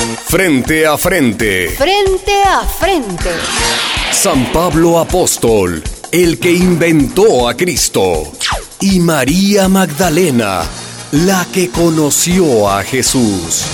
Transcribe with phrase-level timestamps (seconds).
[0.00, 1.68] Frente a frente.
[1.70, 3.30] Frente a frente.
[4.12, 8.32] San Pablo Apóstol, el que inventó a Cristo.
[8.80, 10.62] Y María Magdalena,
[11.12, 13.64] la que conoció a Jesús.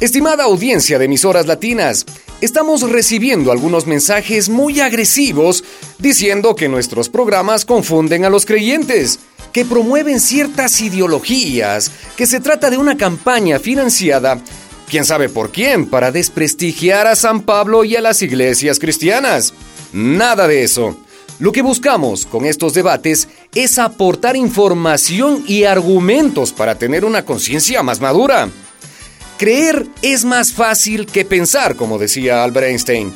[0.00, 2.06] Estimada audiencia de emisoras latinas,
[2.40, 5.64] estamos recibiendo algunos mensajes muy agresivos
[5.98, 9.18] diciendo que nuestros programas confunden a los creyentes,
[9.54, 14.40] que promueven ciertas ideologías, que se trata de una campaña financiada,
[14.90, 19.54] quién sabe por quién, para desprestigiar a San Pablo y a las iglesias cristianas.
[19.92, 20.98] Nada de eso.
[21.38, 27.84] Lo que buscamos con estos debates es aportar información y argumentos para tener una conciencia
[27.84, 28.48] más madura.
[29.38, 33.12] Creer es más fácil que pensar, como decía Albert Einstein.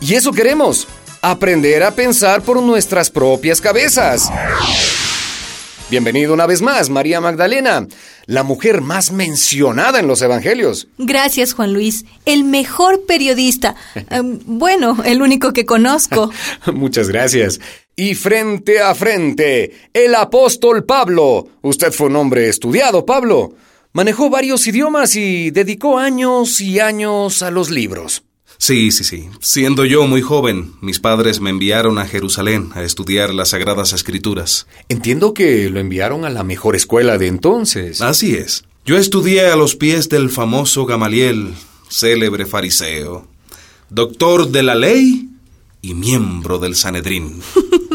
[0.00, 0.88] Y eso queremos,
[1.22, 4.28] aprender a pensar por nuestras propias cabezas.
[5.90, 7.88] Bienvenido una vez más, María Magdalena,
[8.26, 10.86] la mujer más mencionada en los evangelios.
[10.98, 13.74] Gracias, Juan Luis, el mejor periodista.
[14.10, 16.30] Um, bueno, el único que conozco.
[16.74, 17.58] Muchas gracias.
[17.96, 21.48] Y frente a frente, el apóstol Pablo.
[21.62, 23.54] Usted fue un hombre estudiado, Pablo.
[23.94, 28.27] Manejó varios idiomas y dedicó años y años a los libros.
[28.58, 29.28] Sí, sí, sí.
[29.40, 34.66] Siendo yo muy joven, mis padres me enviaron a Jerusalén a estudiar las Sagradas Escrituras.
[34.88, 38.02] Entiendo que lo enviaron a la mejor escuela de entonces.
[38.02, 38.64] Así es.
[38.84, 41.54] Yo estudié a los pies del famoso Gamaliel,
[41.88, 43.28] célebre fariseo,
[43.90, 45.28] doctor de la ley
[45.80, 47.40] y miembro del Sanedrín.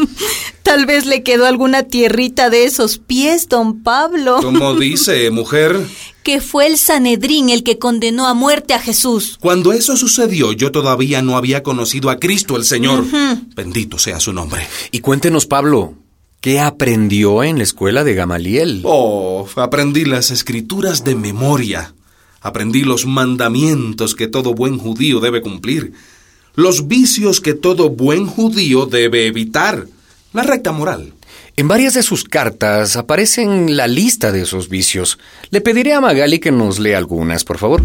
[0.62, 4.38] Tal vez le quedó alguna tierrita de esos pies, don Pablo.
[4.40, 5.78] ¿Cómo dice, mujer?
[6.24, 9.36] Que fue el Sanedrín el que condenó a muerte a Jesús.
[9.40, 13.04] Cuando eso sucedió, yo todavía no había conocido a Cristo el Señor.
[13.54, 14.66] Bendito sea su nombre.
[14.90, 15.94] Y cuéntenos, Pablo,
[16.40, 18.80] ¿qué aprendió en la escuela de Gamaliel?
[18.84, 21.94] Oh, aprendí las escrituras de memoria.
[22.40, 25.92] Aprendí los mandamientos que todo buen judío debe cumplir.
[26.54, 29.88] Los vicios que todo buen judío debe evitar
[30.32, 31.12] la recta moral.
[31.56, 35.20] En varias de sus cartas aparecen la lista de esos vicios.
[35.50, 37.80] Le pediré a Magali que nos lea algunas, por favor.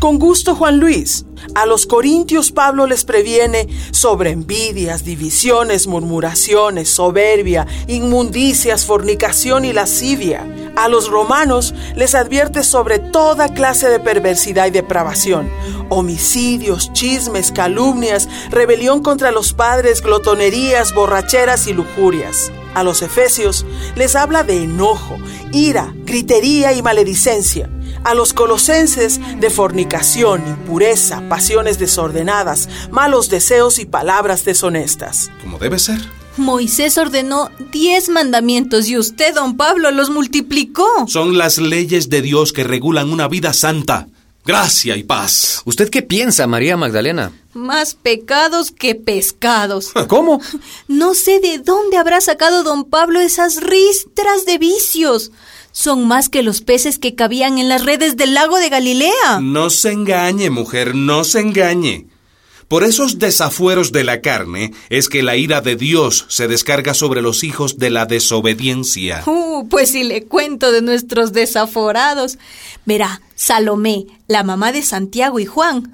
[0.00, 1.24] Con gusto, Juan Luis.
[1.54, 10.44] A los corintios Pablo les previene sobre envidias, divisiones, murmuraciones, soberbia, inmundicias, fornicación y lascivia.
[10.74, 15.48] A los romanos les advierte sobre toda clase de perversidad y depravación,
[15.90, 22.50] homicidios, chismes, calumnias, rebelión contra los padres, glotonerías, borracheras y lujurias.
[22.74, 23.66] A los efesios
[23.96, 25.18] les habla de enojo,
[25.52, 27.68] ira, gritería y maledicencia.
[28.04, 35.30] A los colosenses de fornicación, impureza, pasiones desordenadas, malos deseos y palabras deshonestas.
[35.42, 36.00] Como debe ser.
[36.38, 40.86] Moisés ordenó diez mandamientos y usted, don Pablo, los multiplicó.
[41.06, 44.08] Son las leyes de Dios que regulan una vida santa.
[44.44, 45.62] Gracia y paz.
[45.66, 47.32] ¿Usted qué piensa, María Magdalena?
[47.54, 49.92] Más pecados que pescados.
[50.08, 50.40] ¿Cómo?
[50.88, 55.32] No sé de dónde habrá sacado don Pablo esas ristras de vicios.
[55.72, 59.40] Son más que los peces que cabían en las redes del lago de Galilea.
[59.40, 62.06] No se engañe, mujer, no se engañe.
[62.72, 67.20] Por esos desafueros de la carne es que la ira de Dios se descarga sobre
[67.20, 69.22] los hijos de la desobediencia.
[69.26, 72.38] Uh, pues si le cuento de nuestros desaforados.
[72.86, 75.92] Verá, Salomé, la mamá de Santiago y Juan.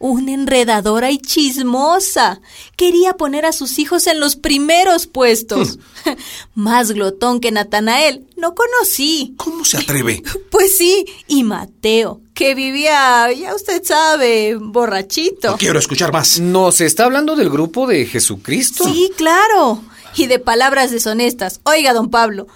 [0.00, 2.40] Una enredadora y chismosa.
[2.76, 5.78] Quería poner a sus hijos en los primeros puestos.
[6.54, 8.26] Más glotón que Natanael.
[8.36, 9.34] No conocí.
[9.36, 10.22] ¿Cómo se atreve?
[10.50, 15.52] Pues sí, y Mateo, que vivía, ya usted sabe, borrachito.
[15.52, 16.40] No quiero escuchar más.
[16.40, 18.84] ¿Nos está hablando del grupo de Jesucristo?
[18.84, 19.82] Sí, claro.
[20.16, 21.60] Y de palabras deshonestas.
[21.64, 22.48] Oiga, don Pablo,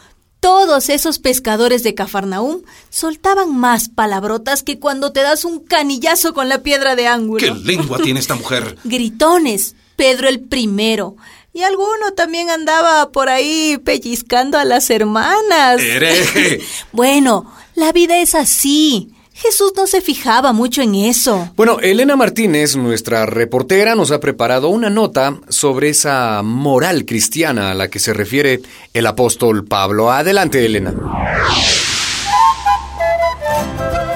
[0.42, 6.48] todos esos pescadores de Cafarnaúm soltaban más palabrotas que cuando te das un canillazo con
[6.48, 7.38] la piedra de ángulo.
[7.38, 8.76] ¿Qué lengua tiene esta mujer?
[8.84, 11.14] Gritones, Pedro el primero.
[11.54, 15.80] Y alguno también andaba por ahí pellizcando a las hermanas.
[15.80, 16.60] ¡Hereje!
[16.92, 19.14] bueno, la vida es así.
[19.34, 21.50] Jesús no se fijaba mucho en eso.
[21.56, 27.74] Bueno, Elena Martínez, nuestra reportera, nos ha preparado una nota sobre esa moral cristiana a
[27.74, 28.60] la que se refiere
[28.92, 30.10] el apóstol Pablo.
[30.10, 30.94] Adelante, Elena.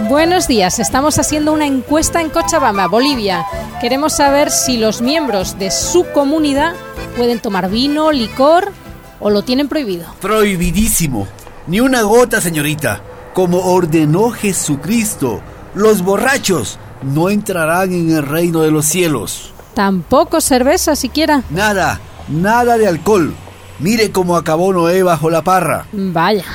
[0.08, 3.44] Buenos días, estamos haciendo una encuesta en Cochabamba, Bolivia.
[3.80, 6.74] Queremos saber si los miembros de su comunidad
[7.16, 8.70] pueden tomar vino, licor
[9.18, 10.06] o lo tienen prohibido.
[10.20, 11.26] Prohibidísimo.
[11.66, 13.02] Ni una gota, señorita.
[13.36, 15.42] Como ordenó Jesucristo,
[15.74, 19.52] los borrachos no entrarán en el reino de los cielos.
[19.74, 21.42] Tampoco cerveza siquiera.
[21.50, 23.34] Nada, nada de alcohol.
[23.78, 25.84] Mire cómo acabó Noé bajo la parra.
[25.92, 26.46] Vaya.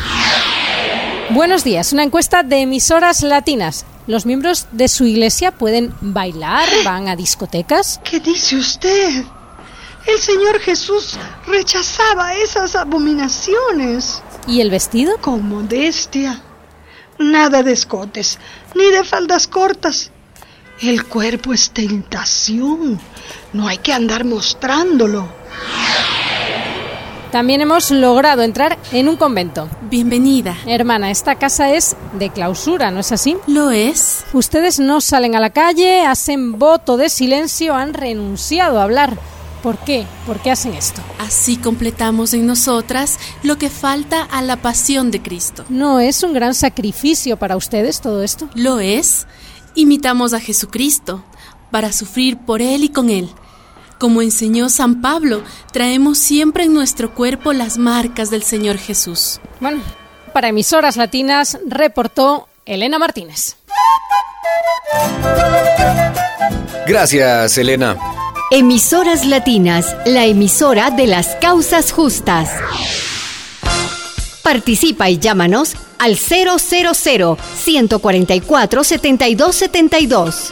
[1.29, 3.85] Buenos días, una encuesta de emisoras latinas.
[4.07, 6.67] ¿Los miembros de su iglesia pueden bailar?
[6.83, 8.01] ¿Van a discotecas?
[8.03, 9.23] ¿Qué dice usted?
[10.07, 14.23] El Señor Jesús rechazaba esas abominaciones.
[14.47, 15.19] ¿Y el vestido?
[15.21, 16.41] Con modestia.
[17.21, 18.39] Nada de escotes,
[18.73, 20.09] ni de faldas cortas.
[20.81, 22.99] El cuerpo es tentación.
[23.53, 25.29] No hay que andar mostrándolo.
[27.31, 29.69] También hemos logrado entrar en un convento.
[29.83, 30.57] Bienvenida.
[30.65, 33.37] Hermana, esta casa es de clausura, ¿no es así?
[33.45, 34.25] Lo es.
[34.33, 39.17] Ustedes no salen a la calle, hacen voto de silencio, han renunciado a hablar.
[39.63, 40.07] ¿Por qué?
[40.25, 41.01] ¿Por qué hacen esto?
[41.19, 45.65] Así completamos en nosotras lo que falta a la pasión de Cristo.
[45.69, 48.49] ¿No es un gran sacrificio para ustedes todo esto?
[48.55, 49.27] Lo es.
[49.75, 51.23] Imitamos a Jesucristo
[51.69, 53.29] para sufrir por Él y con Él.
[53.99, 59.39] Como enseñó San Pablo, traemos siempre en nuestro cuerpo las marcas del Señor Jesús.
[59.59, 59.79] Bueno,
[60.33, 63.57] para emisoras latinas reportó Elena Martínez.
[66.87, 67.95] Gracias, Elena.
[68.53, 72.49] Emisoras Latinas, la emisora de las causas justas.
[74.43, 80.49] Participa y llámanos al 000 144 7272.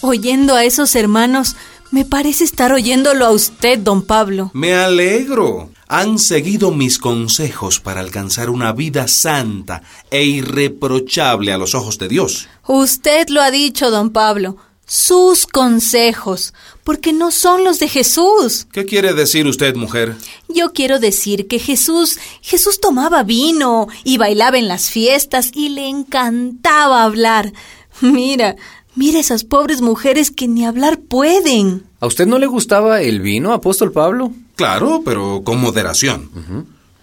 [0.00, 1.54] Oyendo a esos hermanos,
[1.90, 4.50] me parece estar oyéndolo a usted, don Pablo.
[4.54, 5.68] Me alegro.
[5.86, 12.08] Han seguido mis consejos para alcanzar una vida santa e irreprochable a los ojos de
[12.08, 12.48] Dios.
[12.66, 14.56] Usted lo ha dicho, don Pablo.
[14.94, 16.52] Sus consejos,
[16.84, 18.66] porque no son los de Jesús.
[18.72, 20.14] ¿Qué quiere decir usted, mujer?
[20.48, 25.88] Yo quiero decir que Jesús, Jesús tomaba vino y bailaba en las fiestas y le
[25.88, 27.54] encantaba hablar.
[28.02, 28.56] Mira,
[28.94, 31.84] Mira esas pobres mujeres que ni hablar pueden.
[32.00, 34.32] ¿A usted no le gustaba el vino, apóstol Pablo?
[34.56, 36.28] Claro, pero con moderación.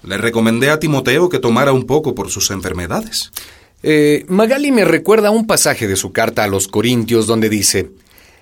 [0.04, 3.32] Le recomendé a Timoteo que tomara un poco por sus enfermedades.
[3.82, 7.92] Eh, Magali me recuerda un pasaje de su carta a los Corintios donde dice,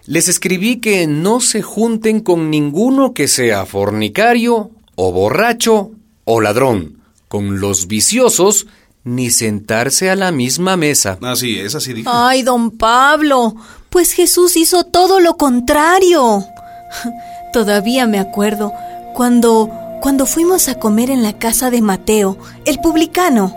[0.05, 5.91] Les escribí que no se junten con ninguno que sea fornicario, o borracho,
[6.25, 8.67] o ladrón, con los viciosos,
[9.03, 11.17] ni sentarse a la misma mesa.
[11.21, 12.09] Así es, así dijo.
[12.11, 13.55] Ay, don Pablo,
[13.89, 16.43] pues Jesús hizo todo lo contrario.
[17.53, 18.73] Todavía me acuerdo
[19.13, 19.69] cuando
[20.01, 23.53] cuando fuimos a comer en la casa de Mateo, el publicano.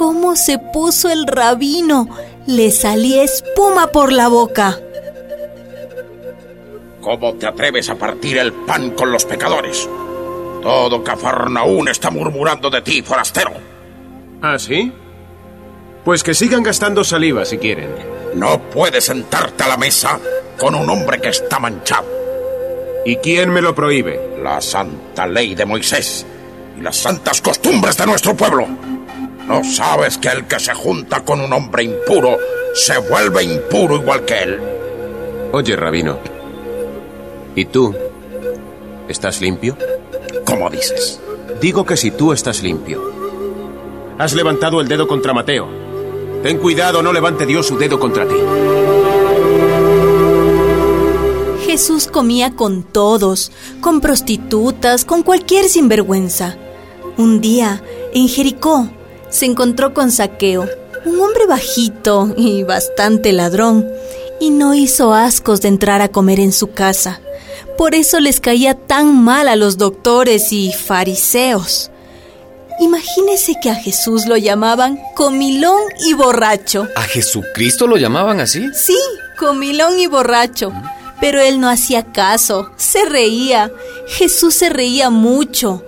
[0.00, 2.08] Cómo se puso el rabino.
[2.46, 4.80] Le salía espuma por la boca.
[7.02, 9.86] ¿Cómo te atreves a partir el pan con los pecadores?
[10.62, 13.50] Todo Cafarnaún está murmurando de ti, forastero.
[14.40, 14.90] ¿Ah, sí?
[16.02, 17.94] Pues que sigan gastando saliva si quieren.
[18.36, 20.18] No puedes sentarte a la mesa
[20.58, 22.08] con un hombre que está manchado.
[23.04, 24.38] ¿Y quién me lo prohíbe?
[24.42, 26.24] La santa ley de Moisés
[26.78, 28.66] y las santas costumbres de nuestro pueblo.
[29.50, 32.38] ¿No sabes que el que se junta con un hombre impuro
[32.72, 34.60] se vuelve impuro igual que él?
[35.50, 36.18] Oye, rabino.
[37.56, 37.92] ¿Y tú?
[39.08, 39.76] ¿Estás limpio?
[40.44, 41.20] ¿Cómo dices?
[41.60, 43.02] Digo que si tú estás limpio.
[44.18, 45.66] Has levantado el dedo contra Mateo.
[46.44, 48.36] Ten cuidado, no levante Dios su dedo contra ti.
[51.66, 53.50] Jesús comía con todos,
[53.80, 56.56] con prostitutas, con cualquier sinvergüenza.
[57.16, 57.82] Un día,
[58.14, 58.88] en Jericó,
[59.30, 60.68] se encontró con Saqueo,
[61.04, 63.88] un hombre bajito y bastante ladrón,
[64.40, 67.20] y no hizo ascos de entrar a comer en su casa.
[67.78, 71.90] Por eso les caía tan mal a los doctores y fariseos.
[72.80, 76.88] Imagínese que a Jesús lo llamaban comilón y borracho.
[76.96, 78.66] ¿A Jesucristo lo llamaban así?
[78.74, 78.96] Sí,
[79.38, 80.72] comilón y borracho.
[81.20, 83.70] Pero él no hacía caso, se reía.
[84.08, 85.84] Jesús se reía mucho.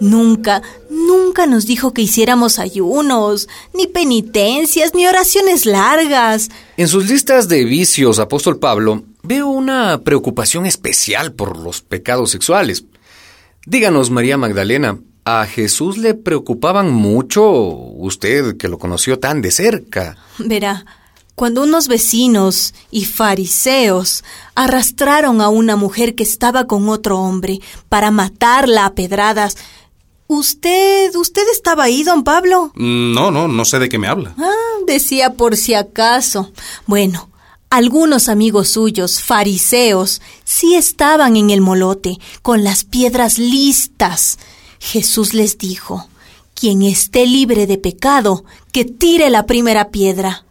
[0.00, 0.62] Nunca,
[1.06, 6.50] nunca nos dijo que hiciéramos ayunos, ni penitencias, ni oraciones largas.
[6.76, 12.84] En sus listas de vicios, apóstol Pablo, veo una preocupación especial por los pecados sexuales.
[13.66, 20.16] Díganos, María Magdalena, ¿a Jesús le preocupaban mucho usted que lo conoció tan de cerca?
[20.38, 20.84] Verá,
[21.34, 24.22] cuando unos vecinos y fariseos
[24.54, 29.56] arrastraron a una mujer que estaba con otro hombre para matarla a pedradas,
[30.32, 32.72] ¿usted, usted estaba ahí, don Pablo?
[32.74, 34.34] No, no, no sé de qué me habla.
[34.38, 36.52] Ah, decía por si acaso.
[36.86, 37.30] Bueno,
[37.70, 44.38] algunos amigos suyos, fariseos, sí estaban en el molote, con las piedras listas.
[44.78, 46.08] Jesús les dijo,
[46.54, 50.44] quien esté libre de pecado, que tire la primera piedra.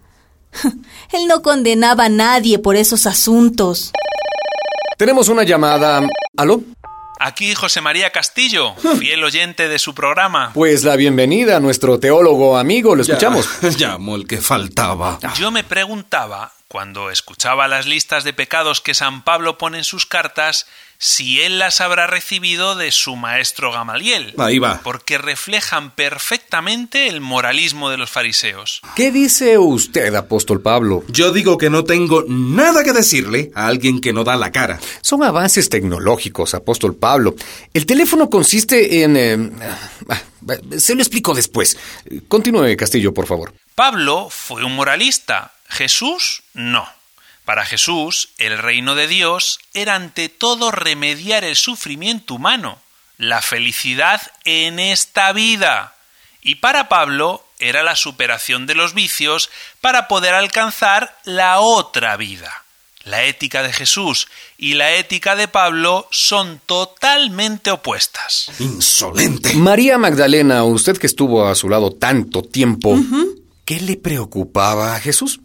[1.11, 3.91] Él no condenaba a nadie por esos asuntos.
[4.97, 6.07] Tenemos una llamada.
[6.38, 6.61] ¿Aló?
[7.23, 10.49] Aquí José María Castillo, fiel oyente de su programa.
[10.55, 13.47] Pues la bienvenida a nuestro teólogo amigo, lo escuchamos.
[13.77, 15.19] Ya, llamo el que faltaba.
[15.37, 20.05] Yo me preguntaba, cuando escuchaba las listas de pecados que San Pablo pone en sus
[20.05, 24.33] cartas, si él las habrá recibido de su maestro Gamaliel.
[24.37, 24.79] Ahí va.
[24.81, 28.79] Porque reflejan perfectamente el moralismo de los fariseos.
[28.95, 31.03] ¿Qué dice usted, apóstol Pablo?
[31.09, 34.79] Yo digo que no tengo nada que decirle a alguien que no da la cara.
[35.01, 37.35] Son avances tecnológicos, apóstol Pablo.
[37.73, 39.17] El teléfono consiste en...
[39.17, 39.51] eh,
[40.07, 40.21] ah,
[40.77, 41.77] se lo explico después.
[42.29, 43.53] Continúe, Castillo, por favor.
[43.75, 46.87] Pablo fue un moralista, Jesús no.
[47.45, 52.79] Para Jesús, el reino de Dios era ante todo remediar el sufrimiento humano,
[53.17, 55.95] la felicidad en esta vida.
[56.41, 59.49] Y para Pablo era la superación de los vicios
[59.79, 62.63] para poder alcanzar la otra vida.
[63.03, 68.51] La ética de Jesús y la ética de Pablo son totalmente opuestas.
[68.59, 69.53] Insolente.
[69.55, 72.99] María Magdalena, usted que estuvo a su lado tanto tiempo,
[73.65, 75.39] ¿qué le preocupaba a Jesús?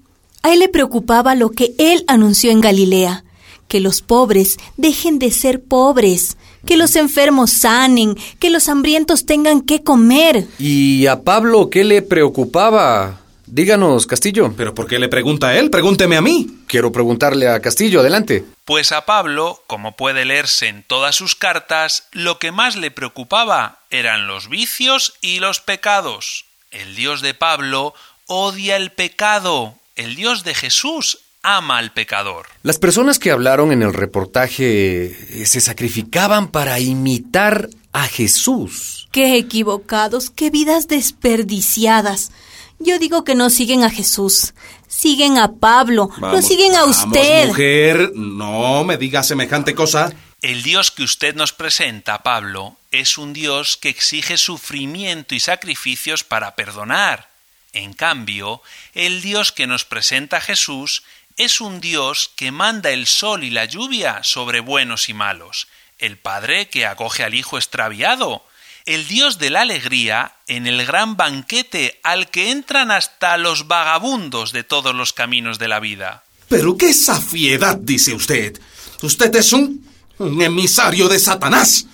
[0.47, 3.25] A él le preocupaba lo que él anunció en Galilea,
[3.67, 9.61] que los pobres dejen de ser pobres, que los enfermos sanen, que los hambrientos tengan
[9.61, 10.47] que comer.
[10.61, 13.19] ¿Y a Pablo qué le preocupaba?
[13.47, 14.55] Díganos, Castillo.
[14.57, 15.69] ¿Pero por qué le pregunta a él?
[15.69, 16.47] Pregúnteme a mí.
[16.69, 18.45] Quiero preguntarle a Castillo, adelante.
[18.65, 23.81] Pues a Pablo, como puede leerse en todas sus cartas, lo que más le preocupaba
[23.91, 26.45] eran los vicios y los pecados.
[26.71, 27.95] El Dios de Pablo
[28.29, 29.75] odia el pecado.
[29.97, 32.47] El Dios de Jesús ama al pecador.
[32.63, 39.09] Las personas que hablaron en el reportaje eh, se sacrificaban para imitar a Jesús.
[39.11, 42.31] Qué equivocados, qué vidas desperdiciadas.
[42.79, 44.53] Yo digo que no siguen a Jesús,
[44.87, 47.47] siguen a Pablo, lo siguen a vamos, usted.
[47.47, 50.13] mujer, no me diga semejante cosa.
[50.43, 56.23] El Dios que usted nos presenta, Pablo, es un Dios que exige sufrimiento y sacrificios
[56.23, 57.31] para perdonar.
[57.77, 58.63] En cambio,
[58.95, 61.03] el Dios que nos presenta Jesús
[61.37, 65.69] es un Dios que manda el sol y la lluvia sobre buenos y malos,
[65.99, 68.43] el Padre que acoge al Hijo extraviado,
[68.87, 74.53] el Dios de la alegría en el gran banquete al que entran hasta los vagabundos
[74.53, 76.25] de todos los caminos de la vida.
[76.49, 78.59] Pero qué safiedad, dice usted.
[79.03, 81.85] Usted es un, un emisario de Satanás.